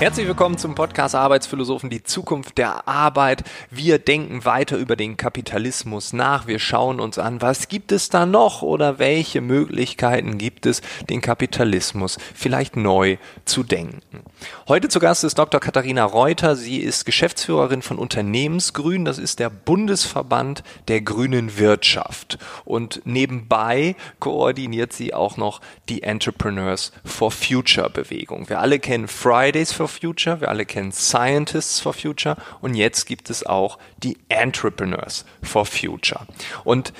[0.00, 3.42] Herzlich willkommen zum Podcast Arbeitsphilosophen, die Zukunft der Arbeit.
[3.68, 6.46] Wir denken weiter über den Kapitalismus nach.
[6.46, 11.20] Wir schauen uns an, was gibt es da noch oder welche Möglichkeiten gibt es, den
[11.20, 14.22] Kapitalismus vielleicht neu zu denken.
[14.68, 15.58] Heute zu Gast ist Dr.
[15.58, 16.54] Katharina Reuter.
[16.54, 19.04] Sie ist Geschäftsführerin von Unternehmensgrün.
[19.04, 22.38] Das ist der Bundesverband der grünen Wirtschaft.
[22.64, 28.48] Und nebenbei koordiniert sie auch noch die Entrepreneurs for Future Bewegung.
[28.48, 33.30] Wir alle kennen Fridays for Future, wir alle kennen Scientists for Future und jetzt gibt
[33.30, 36.26] es auch die Entrepreneurs for Future.
[36.64, 36.92] Und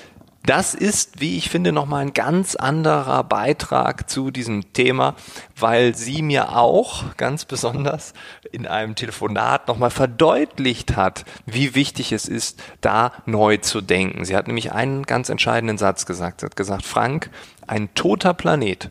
[0.48, 5.14] das ist, wie ich finde, nochmal ein ganz anderer Beitrag zu diesem Thema,
[5.55, 8.14] weil sie mir auch ganz besonders
[8.51, 14.25] in einem Telefonat nochmal verdeutlicht hat, wie wichtig es ist, da neu zu denken.
[14.25, 16.41] Sie hat nämlich einen ganz entscheidenden Satz gesagt.
[16.41, 17.28] Sie hat gesagt, Frank,
[17.66, 18.89] ein toter Planet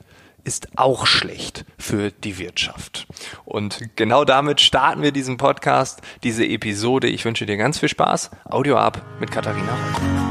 [0.47, 3.05] ist auch schlecht für die Wirtschaft.
[3.43, 7.07] Und genau damit starten wir diesen Podcast, diese Episode.
[7.07, 8.31] Ich wünsche dir ganz viel Spaß.
[8.45, 10.27] Audio ab mit Katharina Reuter.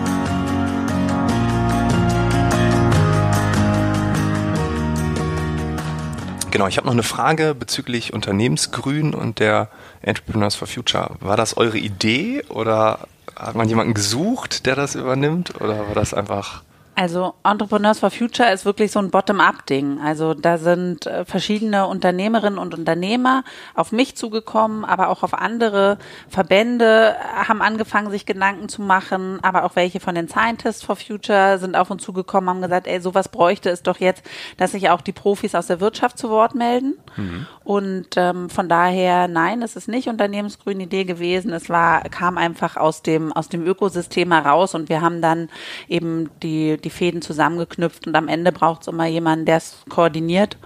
[6.50, 9.68] Genau, ich habe noch eine Frage bezüglich Unternehmensgrün und der
[10.00, 11.16] Entrepreneurs for Future.
[11.20, 13.00] War das eure Idee oder
[13.38, 16.62] hat man jemanden gesucht, der das übernimmt oder war das einfach
[16.96, 20.00] also Entrepreneurs for Future ist wirklich so ein Bottom-up-Ding.
[20.00, 23.44] Also da sind äh, verschiedene Unternehmerinnen und Unternehmer
[23.74, 25.98] auf mich zugekommen, aber auch auf andere
[26.30, 31.58] Verbände haben angefangen, sich Gedanken zu machen, aber auch welche von den Scientists for Future
[31.58, 34.22] sind auf uns zugekommen, haben gesagt, ey, sowas bräuchte es doch jetzt,
[34.56, 36.94] dass sich auch die Profis aus der Wirtschaft zu Wort melden.
[37.16, 37.46] Mhm.
[37.62, 41.52] Und ähm, von daher, nein, es ist nicht unternehmensgrüne Idee gewesen.
[41.52, 45.50] Es war, kam einfach aus dem, aus dem Ökosystem heraus und wir haben dann
[45.88, 50.56] eben die, die Fäden zusammengeknüpft und am Ende braucht es immer jemanden, der es koordiniert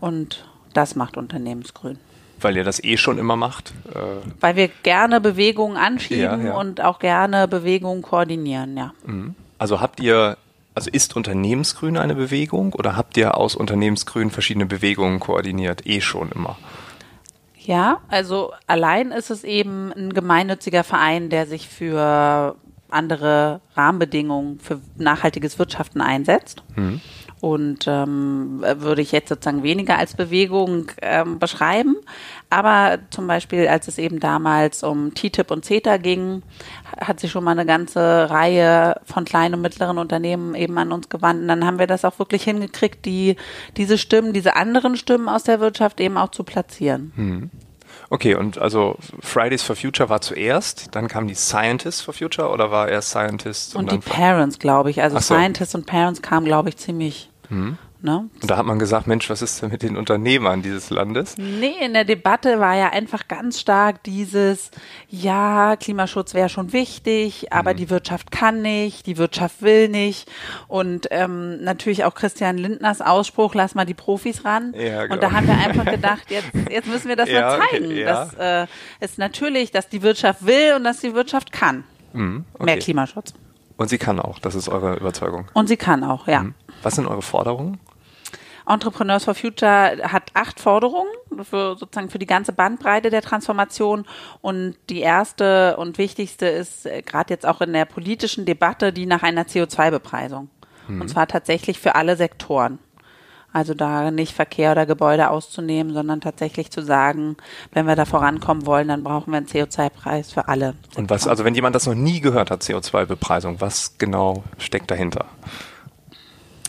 [0.00, 1.98] und das macht Unternehmensgrün.
[2.38, 3.72] Weil ihr das eh schon immer macht?
[3.94, 3.98] Äh
[4.40, 6.54] Weil wir gerne Bewegungen anschieben ja, ja.
[6.54, 8.92] und auch gerne Bewegungen koordinieren, ja.
[9.06, 9.34] Mhm.
[9.58, 10.36] Also habt ihr,
[10.74, 15.86] also ist Unternehmensgrün eine Bewegung oder habt ihr aus Unternehmensgrün verschiedene Bewegungen koordiniert?
[15.86, 16.58] Eh schon immer.
[17.64, 22.54] Ja, also allein ist es eben ein gemeinnütziger Verein, der sich für
[22.90, 26.62] andere Rahmenbedingungen für nachhaltiges Wirtschaften einsetzt.
[26.76, 27.00] Mhm.
[27.40, 31.96] Und ähm, würde ich jetzt sozusagen weniger als Bewegung ähm, beschreiben.
[32.48, 36.42] Aber zum Beispiel, als es eben damals um TTIP und CETA ging,
[36.98, 41.10] hat sich schon mal eine ganze Reihe von kleinen und mittleren Unternehmen eben an uns
[41.10, 41.42] gewandt.
[41.42, 43.36] Und dann haben wir das auch wirklich hingekriegt, die,
[43.76, 47.12] diese Stimmen, diese anderen Stimmen aus der Wirtschaft eben auch zu platzieren.
[47.16, 47.50] Mhm.
[48.08, 52.70] Okay, und also Fridays for Future war zuerst, dann kam die Scientists for Future oder
[52.70, 53.74] war erst Scientists?
[53.74, 55.02] Und, und die Parents, glaube ich.
[55.02, 55.34] Also so.
[55.34, 57.78] Scientists und Parents kamen, glaube ich, ziemlich hm.
[58.06, 58.30] Ne?
[58.40, 61.36] Und da hat man gesagt, Mensch, was ist denn mit den Unternehmern dieses Landes?
[61.38, 64.70] Nee, in der Debatte war ja einfach ganz stark dieses,
[65.08, 67.78] ja, Klimaschutz wäre schon wichtig, aber mhm.
[67.78, 70.30] die Wirtschaft kann nicht, die Wirtschaft will nicht.
[70.68, 74.72] Und ähm, natürlich auch Christian Lindners Ausspruch, lass mal die Profis ran.
[74.76, 75.14] Ja, genau.
[75.14, 77.86] Und da haben wir einfach gedacht, jetzt, jetzt müssen wir das ja, mal zeigen.
[77.86, 78.30] Okay, ja.
[78.36, 81.82] Das äh, ist natürlich, dass die Wirtschaft will und dass die Wirtschaft kann.
[82.12, 82.64] Mhm, okay.
[82.66, 83.34] Mehr Klimaschutz.
[83.76, 85.48] Und sie kann auch, das ist eure Überzeugung.
[85.54, 86.44] Und sie kann auch, ja.
[86.44, 86.54] Mhm.
[86.84, 87.80] Was sind eure Forderungen?
[88.66, 91.08] Entrepreneurs for Future hat acht Forderungen
[91.42, 94.04] für sozusagen für die ganze Bandbreite der Transformation
[94.40, 99.06] und die erste und wichtigste ist äh, gerade jetzt auch in der politischen Debatte die
[99.06, 100.48] nach einer CO2-Bepreisung.
[100.88, 101.00] Mhm.
[101.00, 102.78] Und zwar tatsächlich für alle Sektoren.
[103.52, 107.38] Also da nicht Verkehr oder Gebäude auszunehmen, sondern tatsächlich zu sagen,
[107.72, 110.74] wenn wir da vorankommen wollen, dann brauchen wir einen CO2-Preis für alle.
[110.74, 111.04] Sektoren.
[111.04, 115.24] Und was, also wenn jemand das noch nie gehört hat, CO2-Bepreisung, was genau steckt dahinter?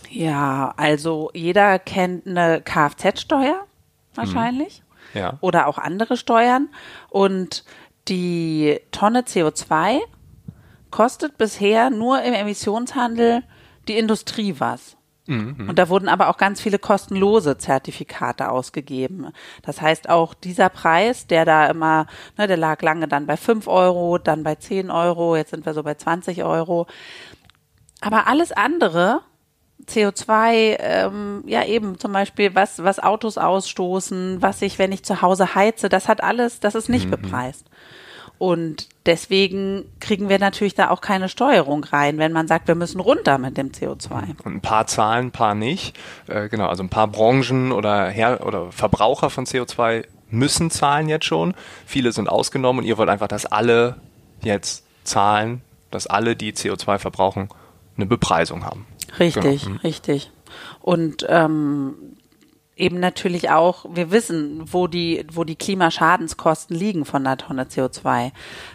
[0.10, 3.66] Ja, also jeder kennt eine Kfz-Steuer
[4.16, 4.82] wahrscheinlich.
[5.14, 5.20] Mhm.
[5.20, 5.38] Ja.
[5.42, 6.70] Oder auch andere Steuern.
[7.10, 7.64] Und
[8.08, 10.00] die Tonne CO2
[10.92, 13.44] kostet bisher nur im Emissionshandel
[13.88, 14.98] die Industrie was.
[15.28, 15.68] Mhm.
[15.70, 19.28] Und da wurden aber auch ganz viele kostenlose Zertifikate ausgegeben.
[19.62, 23.68] Das heißt auch dieser Preis, der da immer, ne, der lag lange dann bei 5
[23.68, 26.88] Euro, dann bei 10 Euro, jetzt sind wir so bei 20 Euro.
[28.00, 29.22] Aber alles andere
[29.86, 35.22] CO2, ähm, ja eben zum Beispiel, was, was Autos ausstoßen, was ich, wenn ich zu
[35.22, 37.12] Hause heize, das hat alles, das ist nicht mhm.
[37.12, 37.66] bepreist.
[38.40, 43.00] Und deswegen kriegen wir natürlich da auch keine Steuerung rein, wenn man sagt, wir müssen
[43.00, 44.36] runter mit dem CO2.
[44.44, 45.98] Und ein paar Zahlen, ein paar nicht.
[46.28, 51.26] Äh, genau, also ein paar Branchen oder, Her oder Verbraucher von CO2 müssen zahlen jetzt
[51.26, 51.56] schon.
[51.86, 53.96] Viele sind ausgenommen und ihr wollt einfach, dass alle
[54.42, 57.50] jetzt zahlen, dass alle, die CO2 verbrauchen,
[57.96, 58.86] eine Bepreisung haben.
[59.20, 59.76] Richtig, genau.
[59.76, 59.80] Mhm.
[59.82, 60.32] richtig.
[60.82, 62.18] Und ähm,
[62.76, 68.32] eben natürlich auch, wir wissen, wo die, wo die Klimaschadenskosten liegen von einer Tonne CO2.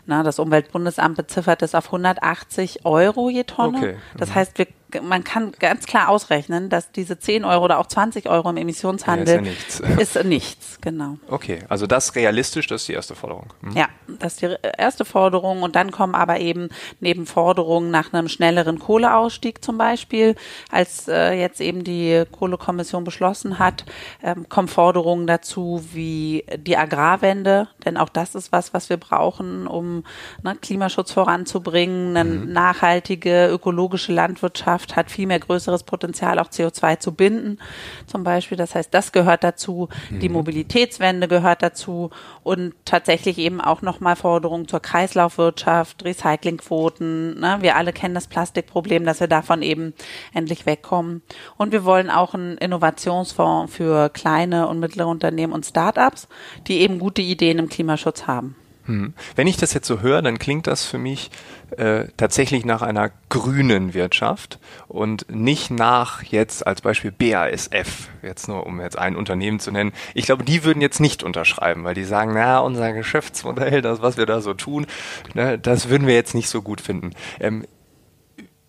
[0.07, 3.79] Na, das Umweltbundesamt beziffert es auf 180 Euro je Tonne.
[3.79, 3.97] Okay.
[4.17, 4.35] Das mhm.
[4.35, 4.67] heißt, wir
[5.01, 9.47] man kann ganz klar ausrechnen, dass diese 10 Euro oder auch 20 Euro im Emissionshandel
[9.47, 10.17] ja, ist, ja nichts.
[10.17, 11.17] ist nichts, genau.
[11.29, 13.53] Okay, also das realistisch, das ist die erste Forderung.
[13.61, 13.77] Mhm.
[13.77, 16.69] Ja, das ist die erste Forderung und dann kommen aber eben
[17.01, 20.35] neben Forderungen nach einem schnelleren Kohleausstieg zum Beispiel,
[20.71, 23.85] als äh, jetzt eben die Kohlekommission beschlossen hat,
[24.23, 29.67] ähm, kommen Forderungen dazu wie die Agrarwende, denn auch das ist was, was wir brauchen,
[29.67, 30.05] um
[30.43, 32.53] ne, Klimaschutz voranzubringen, eine mhm.
[32.53, 37.59] nachhaltige ökologische Landwirtschaft Windkraft hat viel mehr größeres Potenzial, auch CO2 zu binden,
[38.07, 38.59] zum Beispiel.
[38.59, 39.89] Das heißt, das gehört dazu.
[40.11, 40.21] Mhm.
[40.21, 42.11] Die Mobilitätswende gehört dazu
[42.43, 47.41] und tatsächlich eben auch nochmal Forderungen zur Kreislaufwirtschaft, Recyclingquoten.
[47.41, 47.59] Ne?
[47.61, 49.95] Wir alle kennen das Plastikproblem, dass wir davon eben
[50.35, 51.23] endlich wegkommen.
[51.57, 56.29] Und wir wollen auch einen Innovationsfonds für kleine und mittlere Unternehmen und Startups,
[56.67, 58.57] die eben gute Ideen im Klimaschutz haben.
[58.87, 59.15] Hm.
[59.37, 61.31] Wenn ich das jetzt so höre, dann klingt das für mich
[61.77, 64.59] äh, tatsächlich nach einer grünen Wirtschaft
[64.89, 69.93] und nicht nach jetzt als Beispiel BASF, jetzt nur um jetzt ein Unternehmen zu nennen.
[70.15, 74.17] Ich glaube, die würden jetzt nicht unterschreiben, weil die sagen, na, unser Geschäftsmodell, das, was
[74.17, 74.87] wir da so tun,
[75.35, 77.11] ne, das würden wir jetzt nicht so gut finden.
[77.41, 77.65] Ähm,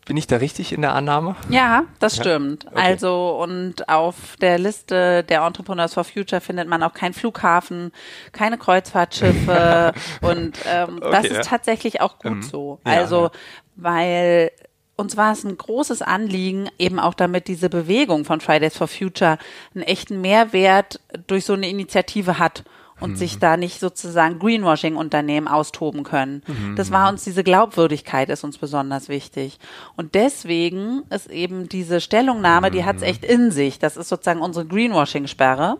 [0.06, 1.36] bin ich da richtig in der Annahme?
[1.50, 2.24] Ja, das ja?
[2.24, 2.68] stimmt.
[2.68, 2.76] Okay.
[2.76, 7.92] Also und auf der Liste der Entrepreneurs for Future findet man auch keinen Flughafen,
[8.32, 11.42] keine Kreuzfahrtschiffe und ähm, okay, das ist ja.
[11.42, 12.80] tatsächlich auch gut ähm, so.
[12.84, 13.32] Also ja,
[13.76, 14.52] weil
[14.96, 19.38] uns war es ein großes Anliegen, eben auch damit diese Bewegung von Fridays for Future
[19.74, 22.64] einen echten Mehrwert durch so eine Initiative hat
[23.00, 23.16] und mhm.
[23.16, 26.44] sich da nicht sozusagen Greenwashing-Unternehmen austoben können.
[26.48, 26.76] Mhm.
[26.76, 29.60] Das war uns, diese Glaubwürdigkeit ist uns besonders wichtig.
[29.96, 33.08] Und deswegen ist eben diese Stellungnahme, die hat es mhm.
[33.08, 33.80] echt in sich.
[33.80, 35.78] Das ist sozusagen unsere Greenwashing-Sperre.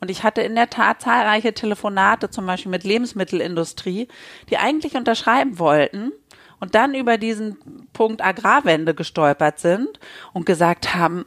[0.00, 4.08] Und ich hatte in der Tat zahlreiche Telefonate, zum Beispiel mit Lebensmittelindustrie,
[4.50, 6.12] die eigentlich unterschreiben wollten
[6.60, 7.56] und dann über diesen
[7.92, 9.98] Punkt Agrarwende gestolpert sind
[10.32, 11.24] und gesagt haben,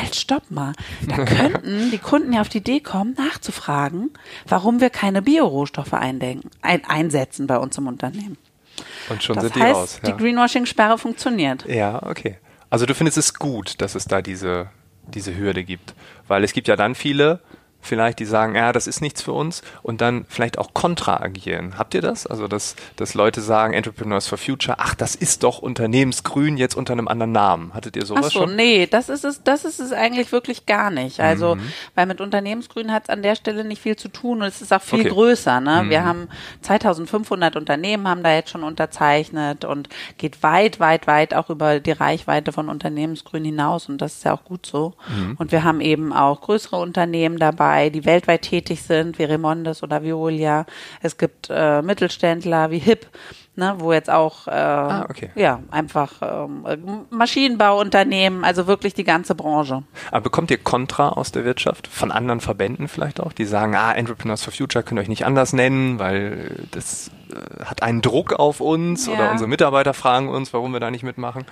[0.00, 0.72] halt, stopp mal.
[1.06, 4.10] Da könnten die Kunden ja auf die Idee kommen, nachzufragen,
[4.46, 8.36] warum wir keine Biorohstoffe eindenken, ein, einsetzen bei uns im Unternehmen.
[9.08, 10.00] Und schon das sind die heißt, raus.
[10.02, 10.12] Ja.
[10.12, 11.66] Die Greenwashing-Sperre funktioniert.
[11.66, 12.38] Ja, okay.
[12.70, 14.70] Also du findest es gut, dass es da diese,
[15.06, 15.94] diese Hürde gibt.
[16.28, 17.40] Weil es gibt ja dann viele,
[17.86, 21.78] vielleicht, die sagen, ja, das ist nichts für uns und dann vielleicht auch kontra agieren.
[21.78, 22.26] Habt ihr das?
[22.26, 26.92] Also, dass, dass Leute sagen, Entrepreneurs for Future, ach, das ist doch Unternehmensgrün jetzt unter
[26.92, 27.74] einem anderen Namen.
[27.74, 28.56] Hattet ihr sowas ach so, schon?
[28.56, 31.20] nee, das ist es, das ist es eigentlich wirklich gar nicht.
[31.20, 31.72] Also, mhm.
[31.94, 34.72] weil mit Unternehmensgrün hat es an der Stelle nicht viel zu tun und es ist
[34.72, 35.10] auch viel okay.
[35.10, 35.60] größer.
[35.60, 35.84] Ne?
[35.84, 35.90] Mhm.
[35.90, 36.28] Wir haben
[36.62, 39.88] 2500 Unternehmen haben da jetzt schon unterzeichnet und
[40.18, 44.32] geht weit, weit, weit auch über die Reichweite von Unternehmensgrün hinaus und das ist ja
[44.32, 44.94] auch gut so.
[45.08, 45.36] Mhm.
[45.38, 49.82] Und wir haben eben auch größere Unternehmen dabei, dabei, die weltweit tätig sind, wie Remondes
[49.82, 50.66] oder Violia.
[51.02, 53.06] Es gibt äh, Mittelständler wie HIP,
[53.54, 55.30] ne, wo jetzt auch äh, ah, okay.
[55.34, 59.82] ja einfach ähm, Maschinenbauunternehmen, also wirklich die ganze Branche.
[60.10, 63.92] Aber bekommt ihr Kontra aus der Wirtschaft von anderen Verbänden vielleicht auch, die sagen, ah,
[63.92, 68.32] Entrepreneurs for Future könnt ihr euch nicht anders nennen, weil das äh, hat einen Druck
[68.32, 69.12] auf uns ja.
[69.12, 71.44] oder unsere Mitarbeiter fragen uns, warum wir da nicht mitmachen?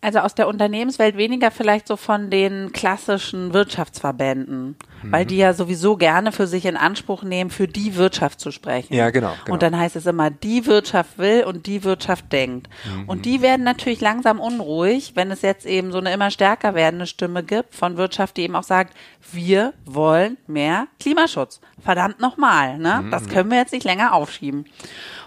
[0.00, 5.12] Also aus der Unternehmenswelt weniger vielleicht so von den klassischen Wirtschaftsverbänden, mhm.
[5.12, 8.94] weil die ja sowieso gerne für sich in Anspruch nehmen, für die Wirtschaft zu sprechen.
[8.94, 9.32] Ja, genau.
[9.44, 9.54] genau.
[9.54, 12.68] Und dann heißt es immer, die Wirtschaft will und die Wirtschaft denkt.
[12.84, 13.08] Mhm.
[13.08, 17.08] Und die werden natürlich langsam unruhig, wenn es jetzt eben so eine immer stärker werdende
[17.08, 18.94] Stimme gibt von Wirtschaft, die eben auch sagt,
[19.32, 21.60] wir wollen mehr Klimaschutz.
[21.82, 23.02] Verdammt nochmal, ne?
[23.02, 23.10] Mhm.
[23.10, 24.64] Das können wir jetzt nicht länger aufschieben.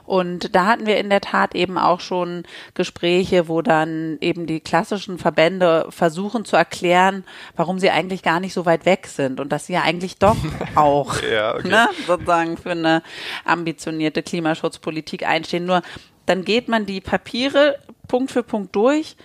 [0.05, 2.43] Und da hatten wir in der Tat eben auch schon
[2.73, 7.23] Gespräche, wo dann eben die klassischen Verbände versuchen zu erklären,
[7.55, 10.37] warum sie eigentlich gar nicht so weit weg sind und dass sie ja eigentlich doch
[10.75, 11.67] auch ja, okay.
[11.67, 13.03] ne, sozusagen für eine
[13.45, 15.65] ambitionierte Klimaschutzpolitik einstehen.
[15.65, 15.81] Nur
[16.25, 17.77] dann geht man die Papiere
[18.07, 19.15] Punkt für Punkt durch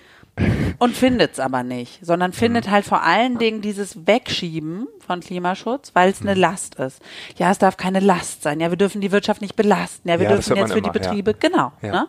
[0.79, 5.93] und findet es aber nicht, sondern findet halt vor allen Dingen dieses Wegschieben von Klimaschutz,
[5.95, 6.41] weil es eine mhm.
[6.41, 7.01] Last ist.
[7.37, 8.61] Ja, es darf keine Last sein.
[8.61, 10.09] Ja, wir dürfen die Wirtschaft nicht belasten.
[10.09, 11.37] Ja, wir ja, dürfen jetzt für immer, die Betriebe, ja.
[11.41, 11.73] genau.
[11.81, 11.93] Ja.
[11.93, 12.09] Ne?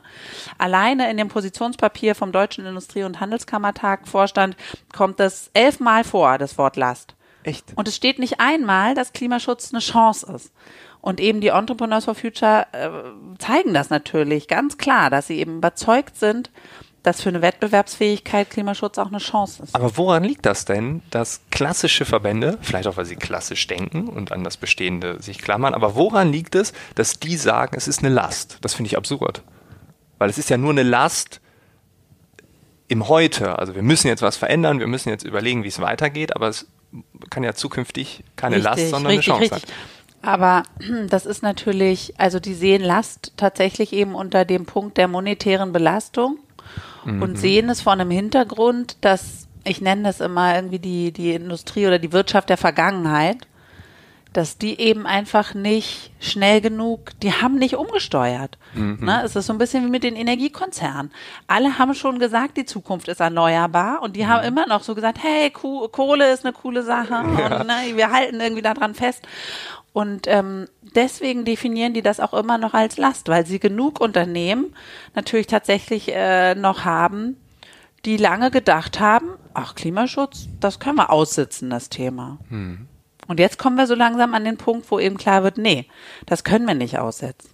[0.57, 4.57] Alleine in dem Positionspapier vom Deutschen Industrie- und Handelskammertag Vorstand
[4.93, 7.15] kommt das elfmal vor, das Wort Last.
[7.43, 7.71] Echt?
[7.75, 10.51] Und es steht nicht einmal, dass Klimaschutz eine Chance ist.
[10.99, 12.89] Und eben die Entrepreneurs for Future äh,
[13.37, 16.51] zeigen das natürlich ganz klar, dass sie eben überzeugt sind,
[17.07, 19.73] dass für eine Wettbewerbsfähigkeit Klimaschutz auch eine Chance ist.
[19.73, 24.33] Aber woran liegt das denn, dass klassische Verbände, vielleicht auch weil sie klassisch denken und
[24.33, 28.09] an das Bestehende sich klammern, aber woran liegt es, dass die sagen, es ist eine
[28.09, 28.57] Last?
[28.59, 29.41] Das finde ich absurd.
[30.17, 31.39] Weil es ist ja nur eine Last
[32.89, 33.57] im Heute.
[33.57, 36.67] Also wir müssen jetzt was verändern, wir müssen jetzt überlegen, wie es weitergeht, aber es
[37.29, 39.69] kann ja zukünftig keine richtig, Last, sondern richtig, eine Chance richtig.
[39.69, 39.77] sein.
[40.23, 40.63] Aber
[41.09, 46.39] das ist natürlich, also die sehen Last tatsächlich eben unter dem Punkt der monetären Belastung
[47.05, 47.21] mhm.
[47.21, 51.87] und sehen es vor einem Hintergrund, dass ich nenne es immer irgendwie die, die Industrie
[51.87, 53.47] oder die Wirtschaft der Vergangenheit
[54.37, 58.59] dass die eben einfach nicht schnell genug, die haben nicht umgesteuert.
[58.75, 58.99] Mhm.
[59.01, 59.23] Ne?
[59.25, 61.11] Es ist so ein bisschen wie mit den Energiekonzernen.
[61.47, 64.27] Alle haben schon gesagt, die Zukunft ist erneuerbar und die mhm.
[64.27, 67.59] haben immer noch so gesagt, hey, Kohle ist eine coole Sache ja.
[67.61, 69.27] und ne, wir halten irgendwie daran fest.
[69.91, 74.75] Und ähm, deswegen definieren die das auch immer noch als Last, weil sie genug Unternehmen
[75.15, 77.37] natürlich tatsächlich äh, noch haben,
[78.05, 82.37] die lange gedacht haben, ach, Klimaschutz, das können wir aussitzen, das Thema.
[82.51, 82.87] Mhm.
[83.27, 85.85] Und jetzt kommen wir so langsam an den Punkt, wo eben klar wird, nee,
[86.25, 87.49] das können wir nicht aussetzen.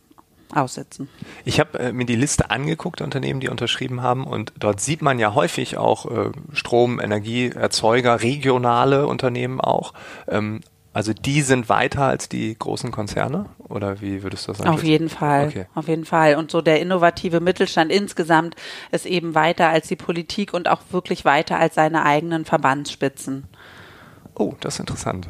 [0.55, 1.09] Aussetzen.
[1.45, 5.17] Ich habe äh, mir die Liste angeguckt Unternehmen, die unterschrieben haben, und dort sieht man
[5.17, 9.93] ja häufig auch äh, Strom, Energieerzeuger, regionale Unternehmen auch.
[10.27, 10.61] Ähm,
[10.93, 14.69] also die sind weiter als die großen Konzerne oder wie würdest du das sagen?
[14.69, 15.65] Auf jeden Fall, okay.
[15.73, 16.35] auf jeden Fall.
[16.35, 18.55] Und so der innovative Mittelstand insgesamt
[18.91, 23.45] ist eben weiter als die Politik und auch wirklich weiter als seine eigenen Verbandsspitzen.
[24.35, 25.27] Oh, das ist interessant.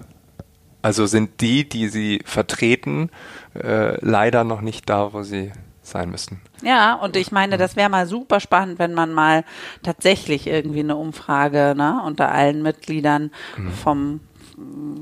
[0.83, 3.09] Also sind die, die sie vertreten,
[3.55, 6.41] äh, leider noch nicht da, wo sie sein müssten.
[6.61, 9.43] Ja, und ich meine, das wäre mal super spannend, wenn man mal
[9.81, 13.71] tatsächlich irgendwie eine Umfrage ne, unter allen Mitgliedern mhm.
[13.71, 14.19] vom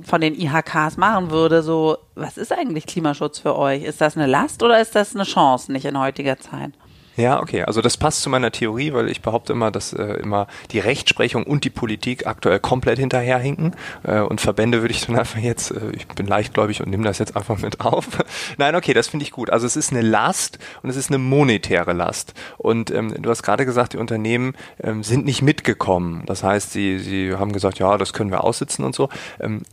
[0.03, 3.83] von den IHKs machen würde, so, was ist eigentlich Klimaschutz für euch?
[3.83, 6.71] Ist das eine Last oder ist das eine Chance, nicht in heutiger Zeit?
[7.17, 7.63] Ja, okay.
[7.63, 11.43] Also das passt zu meiner Theorie, weil ich behaupte immer, dass äh, immer die Rechtsprechung
[11.43, 13.75] und die Politik aktuell komplett hinterherhinken.
[14.03, 17.19] Äh, und Verbände würde ich dann einfach jetzt, äh, ich bin leichtgläubig und nehme das
[17.19, 18.07] jetzt einfach mit auf.
[18.57, 19.49] Nein, okay, das finde ich gut.
[19.49, 22.33] Also es ist eine Last und es ist eine monetäre Last.
[22.57, 26.23] Und ähm, du hast gerade gesagt, die Unternehmen ähm, sind nicht mitgekommen.
[26.27, 29.09] Das heißt, sie, sie haben gesagt, ja, das können wir aussitzen und so.
[29.39, 29.63] Ähm,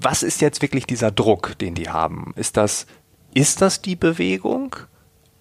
[0.00, 2.32] was ist jetzt wirklich dieser Druck, den die haben?
[2.36, 2.86] Ist das,
[3.34, 4.76] ist das die Bewegung?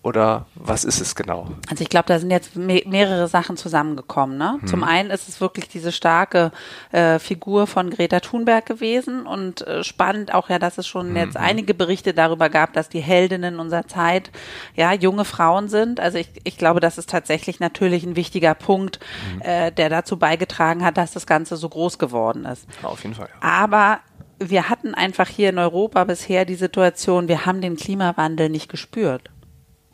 [0.04, 1.48] Oder was ist es genau?
[1.70, 4.38] Also ich glaube, da sind jetzt me mehrere Sachen zusammengekommen.
[4.38, 4.58] Ne?
[4.60, 4.68] Hm.
[4.68, 6.52] Zum einen ist es wirklich diese starke
[6.92, 11.16] äh, Figur von Greta Thunberg gewesen und äh, spannend auch ja, dass es schon hm.
[11.16, 14.30] jetzt einige Berichte darüber gab, dass die Heldinnen unserer Zeit
[14.76, 16.02] ja junge Frauen sind.
[16.02, 19.00] Also ich, ich glaube, das ist tatsächlich natürlich ein wichtiger Punkt,
[19.32, 19.42] hm.
[19.42, 22.68] äh, der dazu beigetragen hat, dass das Ganze so groß geworden ist.
[22.82, 23.30] Ja, auf jeden Fall.
[23.42, 23.48] Ja.
[23.48, 24.00] Aber
[24.40, 29.30] wir hatten einfach hier in Europa bisher die Situation, wir haben den Klimawandel nicht gespürt.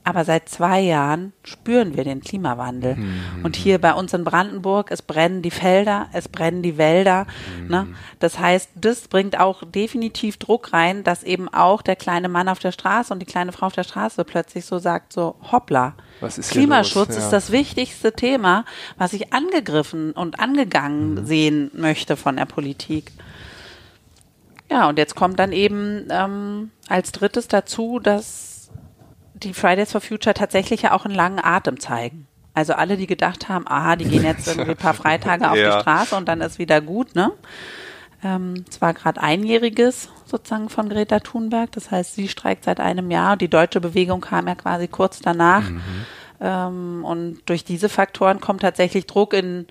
[0.10, 2.96] Aber seit zwei Jahren spüren wir den Klimawandel.
[2.96, 3.22] Mhm.
[3.44, 7.28] Und hier bei uns in Brandenburg, es brennen die Felder, es brennen die Wälder.
[7.62, 7.68] Mhm.
[7.68, 7.88] Ne?
[8.18, 12.58] Das heißt, das bringt auch definitiv Druck rein, dass eben auch der kleine Mann auf
[12.58, 15.94] der Straße und die kleine Frau auf der Straße plötzlich so sagt, so hoppla.
[16.50, 17.22] Klimaschutz ja.
[17.22, 18.66] ist das wichtigste Thema,
[18.98, 21.26] was ich angegriffen und angegangen mhm.
[21.28, 23.12] sehen möchte von der Politik.
[24.72, 28.59] Ja, und jetzt kommt dann eben ähm, als drittes dazu, dass
[29.44, 32.28] die Fridays for Future tatsächlich ja auch einen langen Atem zeigen.
[32.54, 35.76] Also alle, die gedacht haben, aha, die gehen jetzt irgendwie ein paar Freitage auf ja.
[35.76, 37.32] die Straße und dann ist wieder gut, ne?
[38.22, 41.72] Ähm, es war gerade einjähriges sozusagen von Greta Thunberg.
[41.72, 45.20] Das heißt, sie streikt seit einem Jahr und die deutsche Bewegung kam ja quasi kurz
[45.20, 45.70] danach.
[45.70, 45.82] Mhm.
[46.42, 49.68] Ähm, und durch diese Faktoren kommt tatsächlich Druck in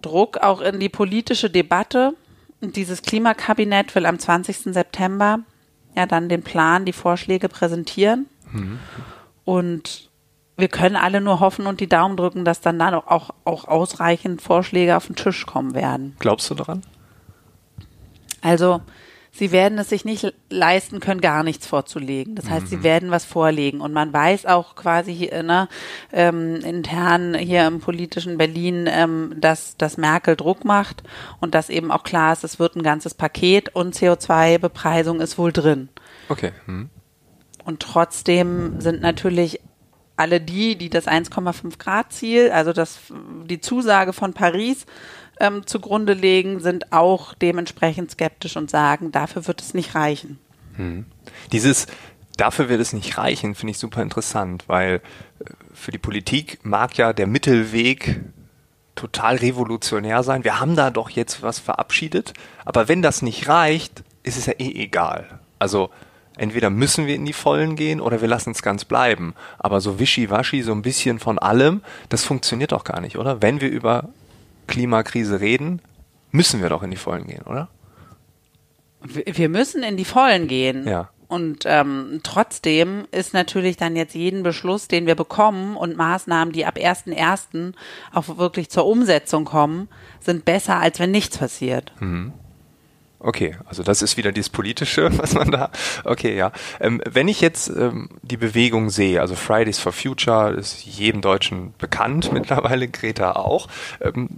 [0.00, 2.14] Druck auch in die politische Debatte.
[2.60, 4.72] Und dieses Klimakabinett will am 20.
[4.72, 5.40] September
[5.96, 8.26] ja dann den Plan, die Vorschläge präsentieren.
[8.52, 8.78] Mhm.
[9.44, 10.10] Und
[10.56, 14.42] wir können alle nur hoffen und die Daumen drücken, dass dann, dann auch, auch ausreichend
[14.42, 16.14] Vorschläge auf den Tisch kommen werden.
[16.18, 16.82] Glaubst du daran?
[18.42, 18.82] Also,
[19.30, 22.34] sie werden es sich nicht leisten können, gar nichts vorzulegen.
[22.34, 22.68] Das heißt, mhm.
[22.68, 23.80] sie werden was vorlegen.
[23.80, 25.68] Und man weiß auch quasi hier, ne,
[26.12, 31.02] ähm, intern hier im politischen Berlin, ähm, dass, dass Merkel Druck macht
[31.40, 35.52] und dass eben auch klar ist, es wird ein ganzes Paket und CO2-Bepreisung ist wohl
[35.52, 35.88] drin.
[36.28, 36.52] Okay.
[36.66, 36.90] Mhm.
[37.64, 39.60] Und trotzdem sind natürlich
[40.16, 42.98] alle die, die das 1,5 Grad Ziel, also das,
[43.48, 44.86] die Zusage von Paris
[45.40, 50.38] ähm, zugrunde legen, sind auch dementsprechend skeptisch und sagen, dafür wird es nicht reichen.
[50.76, 51.06] Hm.
[51.50, 51.86] Dieses
[52.36, 54.96] Dafür wird es nicht reichen, finde ich super interessant, weil
[55.40, 58.20] äh, für die Politik mag ja der Mittelweg
[58.94, 60.44] total revolutionär sein.
[60.44, 62.32] Wir haben da doch jetzt was verabschiedet,
[62.64, 65.40] aber wenn das nicht reicht, ist es ja eh egal.
[65.58, 65.90] Also
[66.36, 69.34] entweder müssen wir in die Vollen gehen oder wir lassen es ganz bleiben.
[69.58, 73.42] Aber so wischiwaschi, so ein bisschen von allem, das funktioniert doch gar nicht, oder?
[73.42, 74.08] Wenn wir über
[74.66, 75.80] Klimakrise reden,
[76.30, 77.68] müssen wir doch in die Vollen gehen, oder?
[79.04, 80.86] Wir müssen in die Vollen gehen.
[80.86, 81.10] Ja.
[81.32, 86.66] Und ähm, trotzdem ist natürlich dann jetzt jeden Beschluss, den wir bekommen und Maßnahmen, die
[86.66, 87.72] ab 1.1.
[88.12, 89.88] auch wirklich zur Umsetzung kommen,
[90.20, 91.92] sind besser, als wenn nichts passiert.
[92.00, 92.34] Mhm.
[93.24, 95.70] Okay, also das ist wieder dieses Politische, was man da.
[96.04, 96.50] Okay, ja.
[96.80, 101.72] Ähm, wenn ich jetzt ähm, die Bewegung sehe, also Fridays for Future ist jedem Deutschen
[101.78, 103.68] bekannt mittlerweile, Greta auch.
[104.00, 104.28] Ähm,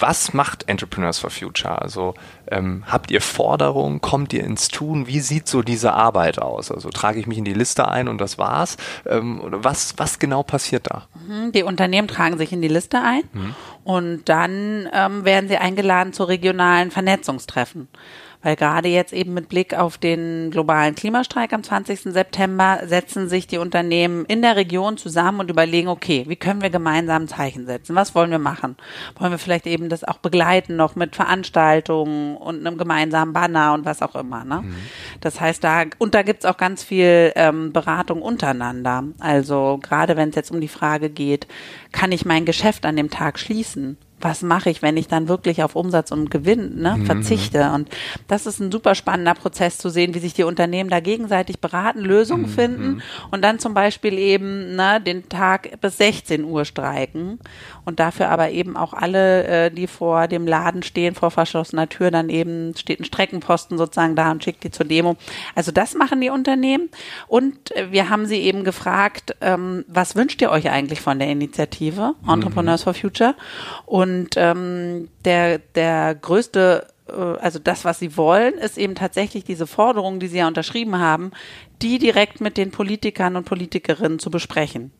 [0.00, 1.80] was macht Entrepreneurs for Future?
[1.80, 2.14] Also
[2.50, 4.00] ähm, habt ihr Forderungen?
[4.00, 5.06] Kommt ihr ins Tun?
[5.06, 6.70] Wie sieht so diese Arbeit aus?
[6.70, 8.76] Also trage ich mich in die Liste ein und das war's?
[9.06, 11.06] Ähm, was, was genau passiert da?
[11.26, 13.54] Mhm, die Unternehmen tragen sich in die Liste ein mhm.
[13.84, 17.88] und dann ähm, werden sie eingeladen zu regionalen Vernetzungstreffen
[18.42, 22.12] weil gerade jetzt eben mit Blick auf den globalen Klimastreik am 20.
[22.12, 26.70] September setzen sich die Unternehmen in der Region zusammen und überlegen, okay, wie können wir
[26.70, 27.94] gemeinsam Zeichen setzen?
[27.96, 28.76] Was wollen wir machen?
[29.18, 33.84] Wollen wir vielleicht eben das auch begleiten noch mit Veranstaltungen und einem gemeinsamen Banner und
[33.84, 34.44] was auch immer.
[34.44, 34.62] Ne?
[34.62, 34.76] Mhm.
[35.20, 39.04] Das heißt, da und da gibt's auch ganz viel ähm, Beratung untereinander.
[39.18, 41.46] Also gerade wenn es jetzt um die Frage geht,
[41.92, 43.98] kann ich mein Geschäft an dem Tag schließen?
[44.20, 47.06] Was mache ich, wenn ich dann wirklich auf Umsatz und Gewinn ne, mhm.
[47.06, 47.70] verzichte?
[47.72, 47.88] Und
[48.28, 52.00] das ist ein super spannender Prozess zu sehen, wie sich die Unternehmen da gegenseitig beraten,
[52.00, 52.48] Lösungen mhm.
[52.48, 57.38] finden und dann zum Beispiel eben ne, den Tag bis 16 Uhr streiken
[57.90, 62.12] und dafür aber eben auch alle, äh, die vor dem Laden stehen, vor verschlossener Tür,
[62.12, 65.16] dann eben steht ein Streckenposten sozusagen da und schickt die zur Demo.
[65.56, 66.88] Also das machen die Unternehmen
[67.26, 71.28] und äh, wir haben sie eben gefragt, ähm, was wünscht ihr euch eigentlich von der
[71.28, 72.84] Initiative Entrepreneurs mhm.
[72.84, 73.34] for Future?
[73.86, 79.66] Und ähm, der, der größte, äh, also das, was sie wollen, ist eben tatsächlich diese
[79.66, 81.32] Forderungen, die sie ja unterschrieben haben,
[81.82, 84.92] die direkt mit den Politikern und Politikerinnen zu besprechen.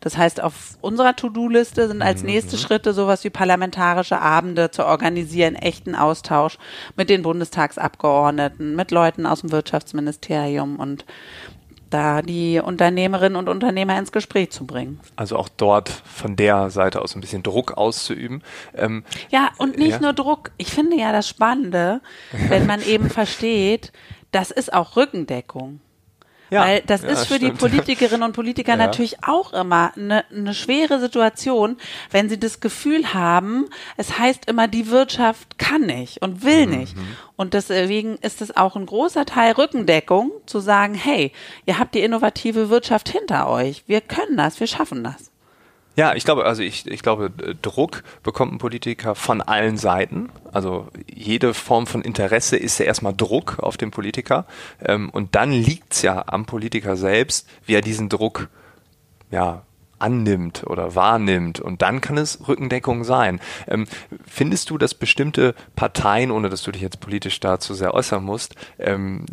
[0.00, 2.30] Das heißt, auf unserer To-Do-Liste sind als mhm.
[2.30, 2.60] nächste mhm.
[2.60, 6.58] Schritte sowas wie parlamentarische Abende zu organisieren, echten Austausch
[6.96, 11.04] mit den Bundestagsabgeordneten, mit Leuten aus dem Wirtschaftsministerium und
[11.90, 15.00] da die Unternehmerinnen und Unternehmer ins Gespräch zu bringen.
[15.16, 18.42] Also auch dort von der Seite aus ein bisschen Druck auszuüben.
[18.74, 20.00] Ähm, ja, und nicht ja.
[20.00, 20.50] nur Druck.
[20.58, 22.00] Ich finde ja das Spannende,
[22.48, 23.92] wenn man eben versteht,
[24.32, 25.80] das ist auch Rückendeckung.
[26.50, 27.54] Ja, Weil das ja, ist für stimmt.
[27.54, 28.76] die Politikerinnen und Politiker ja.
[28.76, 31.76] natürlich auch immer eine, eine schwere Situation,
[32.10, 36.78] wenn sie das Gefühl haben, es heißt immer, die Wirtschaft kann nicht und will mhm.
[36.78, 36.96] nicht.
[37.36, 41.32] Und deswegen ist es auch ein großer Teil Rückendeckung, zu sagen, hey,
[41.66, 43.84] ihr habt die innovative Wirtschaft hinter euch.
[43.86, 45.27] Wir können das, wir schaffen das.
[45.98, 47.28] Ja, ich glaube, also ich, ich glaube,
[47.60, 50.28] Druck bekommt ein Politiker von allen Seiten.
[50.52, 54.46] Also jede Form von Interesse ist ja erstmal Druck auf den Politiker.
[54.80, 58.48] Ähm, und dann liegt's ja am Politiker selbst, wie er diesen Druck
[59.32, 59.62] ja,
[59.98, 61.58] annimmt oder wahrnimmt.
[61.58, 63.40] Und dann kann es Rückendeckung sein.
[63.66, 63.88] Ähm,
[64.24, 68.54] findest du, dass bestimmte Parteien, ohne dass du dich jetzt politisch dazu sehr äußern musst,
[68.78, 69.26] ähm,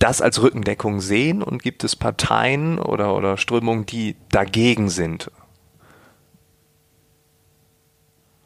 [0.00, 5.30] das als Rückendeckung sehen und gibt es Parteien oder, oder Strömungen, die dagegen sind?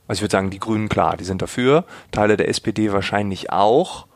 [0.07, 4.07] Also ich würde sagen, die Grünen klar, die sind dafür, Teile der SPD wahrscheinlich auch.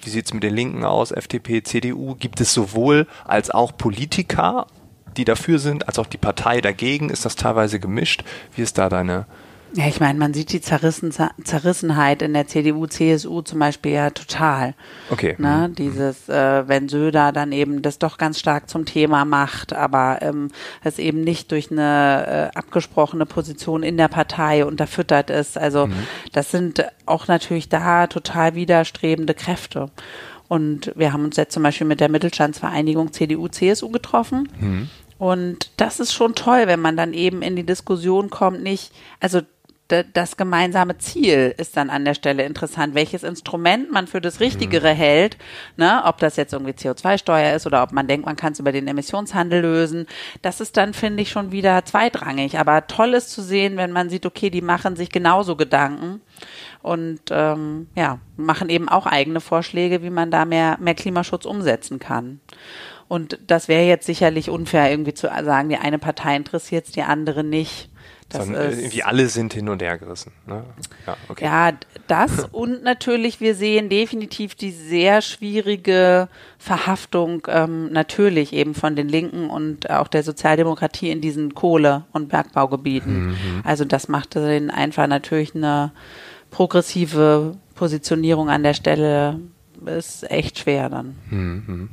[0.00, 2.14] Wie sieht es mit den Linken aus, FDP, CDU?
[2.14, 4.66] Gibt es sowohl als auch Politiker,
[5.16, 7.10] die dafür sind, als auch die Partei dagegen?
[7.10, 8.24] Ist das teilweise gemischt?
[8.54, 9.26] Wie ist da deine
[9.74, 11.12] ja, ich meine, man sieht die Zerrissen,
[11.44, 14.74] Zerrissenheit in der CDU, CSU zum Beispiel ja total.
[15.10, 15.34] Okay.
[15.38, 15.68] Ne?
[15.68, 15.74] Mhm.
[15.74, 20.48] Dieses, äh, wenn Söder dann eben das doch ganz stark zum Thema macht, aber ähm,
[20.84, 25.56] es eben nicht durch eine äh, abgesprochene Position in der Partei unterfüttert ist.
[25.56, 25.94] Also mhm.
[26.32, 29.90] das sind auch natürlich da total widerstrebende Kräfte.
[30.48, 34.50] Und wir haben uns jetzt zum Beispiel mit der Mittelstandsvereinigung CDU, CSU getroffen.
[34.60, 34.90] Mhm.
[35.22, 39.40] Und das ist schon toll, wenn man dann eben in die Diskussion kommt, nicht, also
[40.12, 44.94] das gemeinsame Ziel ist dann an der Stelle interessant, welches Instrument man für das Richtigere
[44.94, 44.98] mhm.
[44.98, 45.36] hält,
[45.76, 46.02] ne?
[46.04, 48.88] ob das jetzt irgendwie CO2-Steuer ist oder ob man denkt, man kann es über den
[48.88, 50.06] Emissionshandel lösen.
[50.40, 52.58] Das ist dann, finde ich, schon wieder zweitrangig.
[52.58, 56.20] Aber toll ist zu sehen, wenn man sieht, okay, die machen sich genauso Gedanken
[56.82, 61.98] und ähm, ja, machen eben auch eigene Vorschläge, wie man da mehr, mehr Klimaschutz umsetzen
[61.98, 62.40] kann.
[63.08, 67.02] Und das wäre jetzt sicherlich unfair, irgendwie zu sagen, die eine Partei interessiert es, die
[67.02, 67.90] andere nicht.
[68.32, 70.32] Das Sondern ist, irgendwie alle sind hin und her gerissen.
[70.46, 70.64] Ne?
[71.06, 71.44] Ja, okay.
[71.44, 71.72] ja,
[72.06, 79.08] das und natürlich, wir sehen definitiv die sehr schwierige Verhaftung ähm, natürlich eben von den
[79.08, 83.28] Linken und auch der Sozialdemokratie in diesen Kohle- und Bergbaugebieten.
[83.28, 83.36] Mhm.
[83.64, 85.92] Also das macht den einfach natürlich eine
[86.50, 89.40] progressive Positionierung an der Stelle
[89.86, 91.16] ist echt schwer dann.
[91.30, 91.90] Mhm.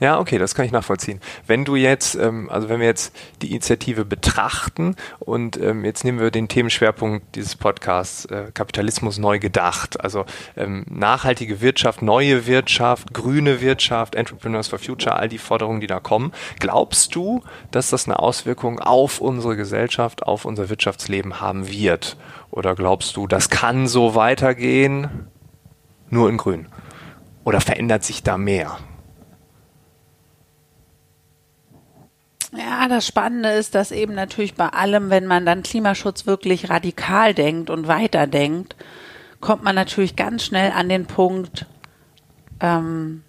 [0.00, 1.20] Ja, okay, das kann ich nachvollziehen.
[1.46, 6.20] Wenn du jetzt, ähm, also wenn wir jetzt die Initiative betrachten und ähm, jetzt nehmen
[6.20, 10.24] wir den Themenschwerpunkt dieses Podcasts, äh, Kapitalismus neu gedacht, also
[10.56, 16.00] ähm, nachhaltige Wirtschaft, neue Wirtschaft, grüne Wirtschaft, Entrepreneurs for Future, all die Forderungen, die da
[16.00, 16.32] kommen.
[16.60, 22.16] Glaubst du, dass das eine Auswirkung auf unsere Gesellschaft, auf unser Wirtschaftsleben haben wird?
[22.50, 25.28] Oder glaubst du, das kann so weitergehen?
[26.10, 26.68] nur in grün?
[27.44, 28.78] Oder verändert sich da mehr?
[32.56, 37.34] Ja, das Spannende ist, dass eben natürlich bei allem, wenn man dann Klimaschutz wirklich radikal
[37.34, 38.74] denkt und weiterdenkt,
[39.40, 41.66] kommt man natürlich ganz schnell an den Punkt,
[42.60, 43.22] ähm,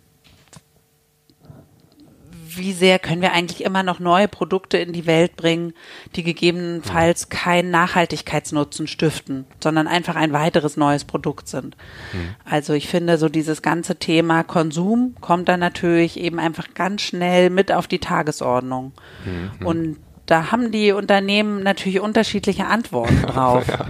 [2.58, 5.74] wie sehr können wir eigentlich immer noch neue Produkte in die Welt bringen,
[6.16, 11.76] die gegebenenfalls keinen Nachhaltigkeitsnutzen stiften, sondern einfach ein weiteres neues Produkt sind.
[12.14, 12.36] Mhm.
[12.46, 17.50] Also ich finde, so dieses ganze Thema Konsum kommt dann natürlich eben einfach ganz schnell
[17.50, 18.94] mit auf die Tagesordnung.
[19.26, 19.66] Mhm.
[19.66, 23.66] Und da haben die Unternehmen natürlich unterschiedliche Antworten drauf.
[23.68, 23.88] ja.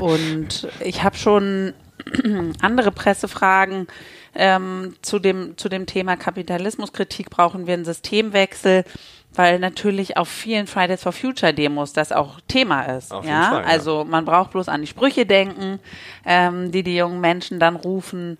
[0.00, 1.74] Und ich habe schon
[2.60, 3.86] andere Pressefragen
[4.34, 8.84] ähm, zu, dem, zu dem Thema Kapitalismuskritik brauchen wir einen Systemwechsel,
[9.34, 13.12] weil natürlich auf vielen Fridays for Future Demos das auch Thema ist.
[13.12, 13.68] Auf ja, Fall, ja.
[13.68, 15.80] also man braucht bloß an die Sprüche denken,
[16.24, 18.38] ähm, die die jungen Menschen dann rufen.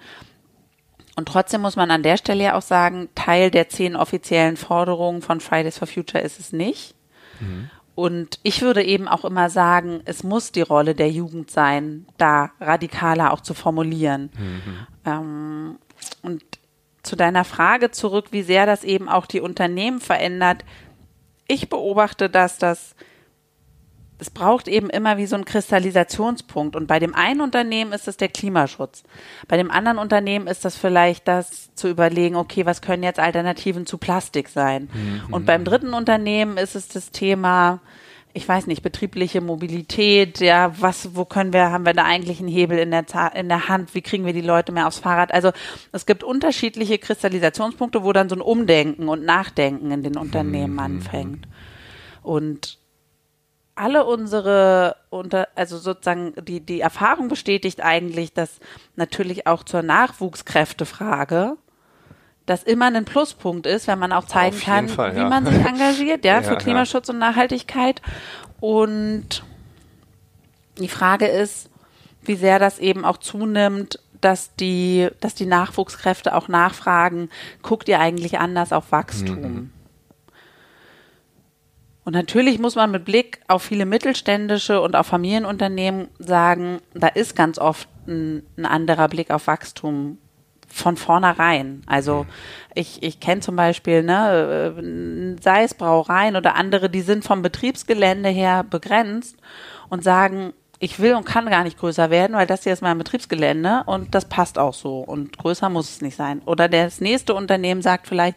[1.16, 5.20] Und trotzdem muss man an der Stelle ja auch sagen, Teil der zehn offiziellen Forderungen
[5.20, 6.94] von Fridays for Future ist es nicht.
[7.40, 7.70] Mhm.
[7.98, 12.52] Und ich würde eben auch immer sagen, es muss die Rolle der Jugend sein, da
[12.60, 14.30] radikaler auch zu formulieren.
[14.38, 14.86] Mhm.
[15.04, 15.78] Ähm,
[16.22, 16.44] und
[17.02, 20.64] zu deiner Frage zurück, wie sehr das eben auch die Unternehmen verändert.
[21.48, 22.94] Ich beobachte, dass das
[24.18, 26.74] es braucht eben immer wie so einen Kristallisationspunkt.
[26.74, 29.04] Und bei dem einen Unternehmen ist es der Klimaschutz.
[29.46, 33.86] Bei dem anderen Unternehmen ist das vielleicht das zu überlegen, okay, was können jetzt Alternativen
[33.86, 34.88] zu Plastik sein?
[34.92, 35.32] Mhm.
[35.32, 37.80] Und beim dritten Unternehmen ist es das Thema,
[38.32, 42.48] ich weiß nicht, betriebliche Mobilität, ja, was, wo können wir, haben wir da eigentlich einen
[42.48, 43.04] Hebel in der,
[43.34, 45.32] in der Hand, wie kriegen wir die Leute mehr aufs Fahrrad?
[45.32, 45.52] Also
[45.92, 50.78] es gibt unterschiedliche Kristallisationspunkte, wo dann so ein Umdenken und Nachdenken in den Unternehmen mhm.
[50.80, 51.48] anfängt.
[52.22, 52.78] Und
[53.78, 58.60] alle unsere unter, also sozusagen die, die Erfahrung bestätigt eigentlich, dass
[58.96, 61.56] natürlich auch zur Nachwuchskräftefrage
[62.46, 66.24] das immer ein Pluspunkt ist, wenn man auch zeigen kann, Fall, wie man sich engagiert,
[66.24, 67.14] ja, ja für Klimaschutz ja.
[67.14, 68.00] und Nachhaltigkeit.
[68.58, 69.44] Und
[70.78, 71.70] die Frage ist,
[72.22, 77.28] wie sehr das eben auch zunimmt, dass die, dass die Nachwuchskräfte auch nachfragen,
[77.62, 79.40] guckt ihr eigentlich anders auf Wachstum?
[79.40, 79.72] Mhm.
[82.08, 87.36] Und natürlich muss man mit Blick auf viele mittelständische und auf Familienunternehmen sagen, da ist
[87.36, 90.16] ganz oft ein, ein anderer Blick auf Wachstum
[90.68, 91.82] von vornherein.
[91.84, 92.24] Also
[92.74, 98.30] ich, ich kenne zum Beispiel, ne, sei es Brauereien oder andere, die sind vom Betriebsgelände
[98.30, 99.36] her begrenzt
[99.90, 102.98] und sagen, ich will und kann gar nicht größer werden, weil das hier ist mein
[102.98, 106.40] Betriebsgelände und das passt auch so und größer muss es nicht sein.
[106.44, 108.36] Oder das nächste Unternehmen sagt vielleicht,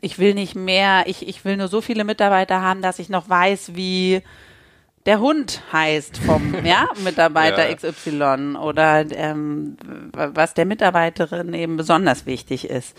[0.00, 3.28] ich will nicht mehr, ich, ich will nur so viele Mitarbeiter haben, dass ich noch
[3.28, 4.22] weiß, wie
[5.04, 7.74] der Hund heißt vom ja, Mitarbeiter ja.
[7.74, 9.76] XY oder ähm,
[10.12, 12.96] was der Mitarbeiterin eben besonders wichtig ist.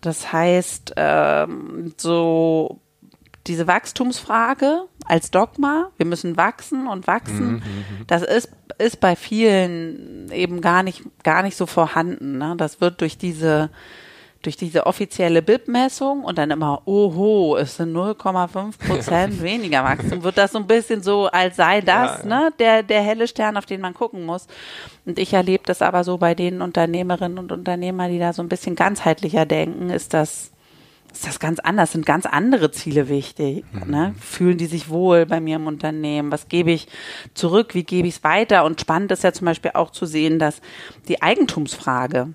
[0.00, 2.80] Das heißt, ähm, so
[3.46, 8.06] diese Wachstumsfrage als Dogma, wir müssen wachsen und wachsen, mhm, mhm, mhm.
[8.06, 12.38] das ist, ist bei vielen eben gar nicht, gar nicht so vorhanden.
[12.38, 12.54] Ne?
[12.56, 13.70] Das wird durch diese
[14.44, 20.38] durch diese offizielle BIP-Messung und dann immer, oho, es sind 0,5 Prozent weniger Wachstum, wird
[20.38, 23.66] das so ein bisschen so, als sei das ja, ne, der, der helle Stern, auf
[23.66, 24.46] den man gucken muss.
[25.06, 28.48] Und ich erlebe das aber so bei den Unternehmerinnen und Unternehmern, die da so ein
[28.48, 30.50] bisschen ganzheitlicher denken, ist das,
[31.14, 33.64] ist das ganz anders, sind ganz andere Ziele wichtig.
[33.72, 33.90] Mhm.
[33.90, 34.14] Ne?
[34.20, 36.32] Fühlen die sich wohl bei mir im Unternehmen?
[36.32, 36.88] Was gebe ich
[37.34, 37.74] zurück?
[37.74, 38.64] Wie gebe ich es weiter?
[38.64, 40.60] Und spannend ist ja zum Beispiel auch zu sehen, dass
[41.08, 42.34] die Eigentumsfrage,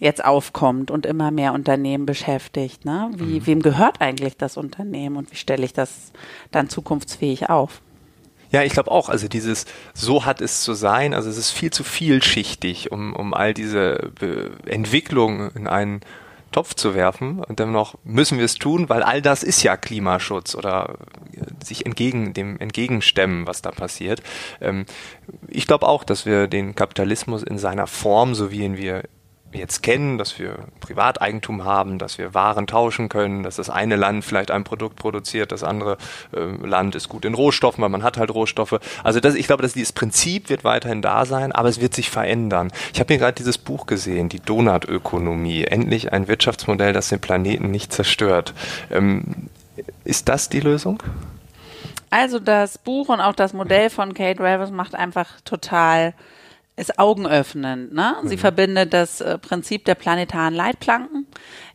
[0.00, 2.84] jetzt aufkommt und immer mehr Unternehmen beschäftigt.
[2.84, 3.10] Ne?
[3.14, 3.46] Wie, mhm.
[3.46, 6.12] Wem gehört eigentlich das Unternehmen und wie stelle ich das
[6.50, 7.80] dann zukunftsfähig auf?
[8.50, 9.08] Ja, ich glaube auch.
[9.08, 11.14] Also dieses so hat es zu sein.
[11.14, 14.12] Also es ist viel zu vielschichtig, um, um all diese
[14.66, 16.00] Entwicklungen in einen
[16.54, 17.42] Topf zu werfen.
[17.42, 20.98] Und dann noch müssen wir es tun, weil all das ist ja Klimaschutz oder
[21.62, 24.22] sich entgegen dem entgegenstemmen, was da passiert.
[24.60, 24.86] Ähm,
[25.48, 29.02] ich glaube auch, dass wir den Kapitalismus in seiner Form, so wie ihn wir
[29.58, 34.24] jetzt kennen, dass wir Privateigentum haben, dass wir Waren tauschen können, dass das eine Land
[34.24, 35.96] vielleicht ein Produkt produziert, das andere
[36.32, 38.78] äh, Land ist gut in Rohstoffen, weil man hat halt Rohstoffe.
[39.02, 42.10] Also das, ich glaube, dass dieses Prinzip wird weiterhin da sein, aber es wird sich
[42.10, 42.72] verändern.
[42.92, 47.70] Ich habe mir gerade dieses Buch gesehen, die Donutökonomie, endlich ein Wirtschaftsmodell, das den Planeten
[47.70, 48.54] nicht zerstört.
[48.90, 49.48] Ähm,
[50.04, 51.02] ist das die Lösung?
[52.10, 56.14] Also das Buch und auch das Modell von Kate Ravers macht einfach total
[56.76, 57.92] ist augenöffnend.
[57.92, 58.16] Ne?
[58.24, 58.40] Sie mhm.
[58.40, 61.26] verbindet das äh, Prinzip der planetaren Leitplanken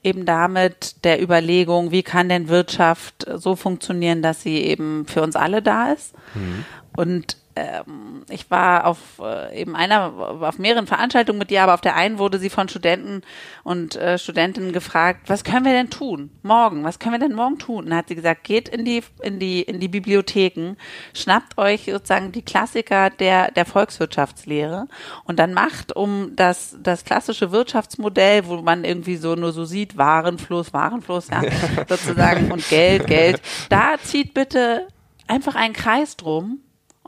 [0.03, 5.35] eben damit der Überlegung, wie kann denn Wirtschaft so funktionieren, dass sie eben für uns
[5.35, 6.13] alle da ist.
[6.35, 6.65] Mhm.
[6.95, 11.81] Und ähm, ich war auf äh, eben einer, auf mehreren Veranstaltungen mit ihr, aber auf
[11.81, 13.21] der einen wurde sie von Studenten
[13.63, 16.29] und äh, Studentinnen gefragt, was können wir denn tun?
[16.41, 17.83] Morgen, was können wir denn morgen tun?
[17.83, 20.75] Und dann hat sie gesagt, geht in die, in die, in die Bibliotheken,
[21.13, 24.87] schnappt euch sozusagen die Klassiker der, der Volkswirtschaftslehre
[25.25, 29.97] und dann macht um das, das klassische Wirtschaftsmodell, wo man irgendwie so nur so sieht,
[29.97, 31.41] Warenfluss, Warenfluss, ja,
[31.89, 34.87] sozusagen und Geld, Geld, da zieht bitte
[35.27, 36.59] einfach einen Kreis drum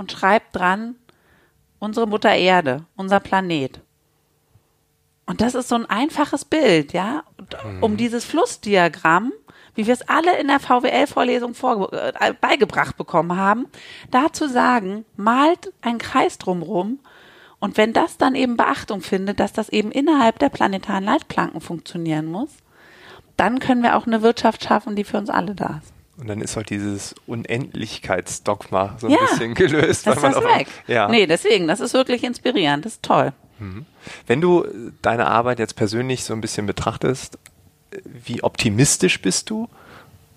[0.01, 0.95] und schreibt dran,
[1.77, 3.81] unsere Mutter Erde, unser Planet.
[5.27, 7.23] Und das ist so ein einfaches Bild, ja,
[7.81, 9.31] um dieses Flussdiagramm,
[9.75, 11.53] wie wir es alle in der VWL-Vorlesung
[11.91, 13.67] äh, beigebracht bekommen haben,
[14.09, 16.97] da zu sagen, malt einen Kreis drumrum
[17.59, 22.25] und wenn das dann eben Beachtung findet, dass das eben innerhalb der planetaren Leitplanken funktionieren
[22.25, 22.49] muss,
[23.37, 25.90] dann können wir auch eine Wirtschaft schaffen, die für uns alle da ist.
[26.21, 30.05] Und dann ist halt dieses Unendlichkeitsdogma so ein ja, bisschen gelöst.
[30.05, 30.67] Das ist weg.
[30.85, 31.09] Ja.
[31.09, 33.33] Nee, deswegen, das ist wirklich inspirierend, das ist toll.
[33.57, 33.87] Mhm.
[34.27, 34.63] Wenn du
[35.01, 37.39] deine Arbeit jetzt persönlich so ein bisschen betrachtest,
[38.05, 39.67] wie optimistisch bist du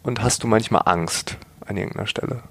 [0.03, 2.43] und hast du manchmal Angst an irgendeiner Stelle?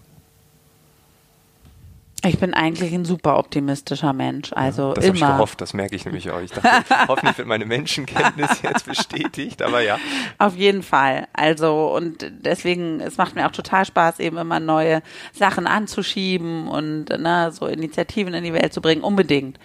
[2.25, 4.53] Ich bin eigentlich ein super optimistischer Mensch.
[4.53, 5.13] Also ja, das immer.
[5.13, 6.39] Das habe ich gehofft, das merke ich nämlich auch.
[6.39, 9.99] Ich dachte, hoffentlich wird meine Menschenkenntnis jetzt bestätigt, aber ja.
[10.37, 11.27] Auf jeden Fall.
[11.33, 15.01] Also und deswegen, es macht mir auch total Spaß, eben immer neue
[15.33, 19.59] Sachen anzuschieben und ne, so Initiativen in die Welt zu bringen, unbedingt.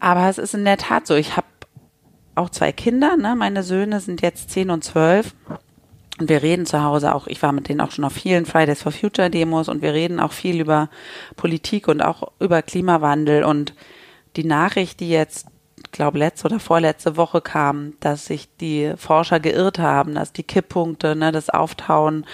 [0.00, 1.46] Aber es ist in der Tat so, ich habe
[2.34, 3.34] auch zwei Kinder, ne?
[3.36, 5.34] meine Söhne sind jetzt zehn und zwölf
[6.18, 8.82] und wir reden zu Hause auch, ich war mit denen auch schon auf vielen Fridays
[8.82, 10.88] for Future Demos und wir reden auch viel über
[11.36, 13.74] Politik und auch über Klimawandel und
[14.36, 15.46] die Nachricht, die jetzt,
[15.92, 21.14] glaube letzte oder vorletzte Woche kam, dass sich die Forscher geirrt haben, dass die Kipppunkte,
[21.14, 22.26] ne, das Auftauen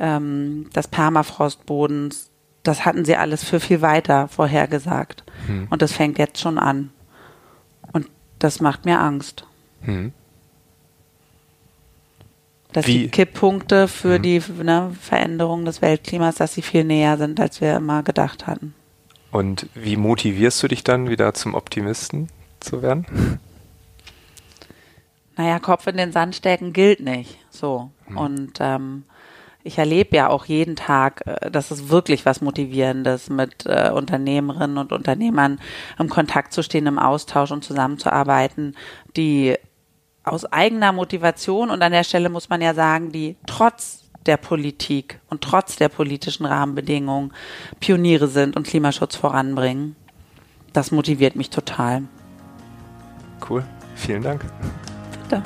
[0.00, 2.30] ähm, des Permafrostbodens,
[2.62, 5.24] das hatten sie alles für viel weiter vorhergesagt.
[5.46, 5.68] Hm.
[5.70, 6.90] Und das fängt jetzt schon an.
[7.92, 8.08] Und
[8.40, 9.46] das macht mir Angst.
[9.82, 10.12] Hm
[12.76, 13.04] dass Wie?
[13.04, 14.22] die Kipppunkte für mhm.
[14.22, 18.74] die ne, Veränderung des Weltklimas, dass sie viel näher sind, als wir immer gedacht hatten.
[19.30, 22.28] Und wie motivierst du dich dann wieder zum Optimisten
[22.60, 23.40] zu werden?
[25.38, 27.38] Naja, Kopf in den Sand stecken gilt nicht.
[27.48, 27.90] So.
[28.08, 28.18] Mhm.
[28.18, 29.04] Und ähm,
[29.64, 34.76] ich erlebe ja auch jeden Tag, äh, dass es wirklich was Motivierendes mit äh, Unternehmerinnen
[34.76, 35.60] und Unternehmern
[35.98, 38.76] im Kontakt zu stehen, im Austausch und zusammenzuarbeiten,
[39.16, 39.56] die
[40.26, 45.20] aus eigener Motivation und an der Stelle muss man ja sagen, die trotz der Politik
[45.30, 47.32] und trotz der politischen Rahmenbedingungen
[47.78, 49.94] Pioniere sind und Klimaschutz voranbringen.
[50.72, 52.02] Das motiviert mich total.
[53.48, 53.64] Cool.
[53.94, 54.44] Vielen Dank.
[55.22, 55.42] Bitte.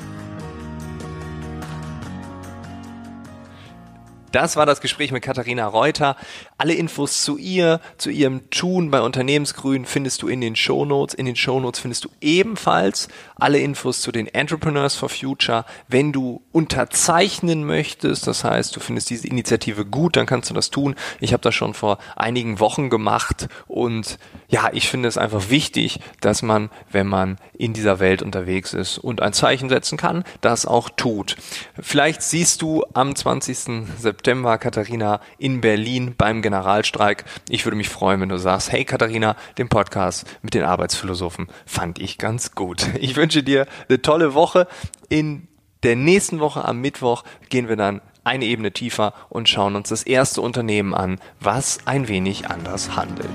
[4.33, 6.16] Das war das Gespräch mit Katharina Reuter.
[6.57, 11.14] Alle Infos zu ihr, zu ihrem Tun bei Unternehmensgrün findest du in den Shownotes.
[11.14, 15.64] In den Shownotes findest du ebenfalls alle Infos zu den Entrepreneurs for Future.
[15.88, 20.71] Wenn du unterzeichnen möchtest, das heißt, du findest diese Initiative gut, dann kannst du das
[20.71, 20.95] tun.
[21.19, 25.99] Ich habe das schon vor einigen Wochen gemacht und ja, ich finde es einfach wichtig,
[26.21, 30.66] dass man, wenn man in dieser Welt unterwegs ist und ein Zeichen setzen kann, das
[30.66, 31.37] auch tut.
[31.81, 33.87] Vielleicht siehst du am 20.
[34.21, 37.25] September Katharina in Berlin beim Generalstreik.
[37.49, 41.99] Ich würde mich freuen, wenn du sagst, hey Katharina, den Podcast mit den Arbeitsphilosophen fand
[41.99, 42.87] ich ganz gut.
[43.01, 44.69] Ich wünsche dir eine tolle Woche.
[45.09, 45.49] In
[45.85, 50.03] der nächsten Woche am Mittwoch gehen wir dann eine Ebene tiefer und schauen uns das
[50.03, 53.31] erste Unternehmen an, was ein wenig anders handelt.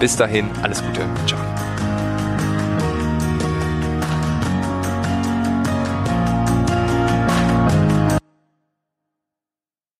[0.00, 1.06] Bis dahin, alles Gute.
[1.26, 1.38] Ciao.